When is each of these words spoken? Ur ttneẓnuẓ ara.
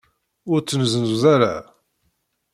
Ur 0.51 0.59
ttneẓnuẓ 0.61 1.23
ara. 1.33 1.53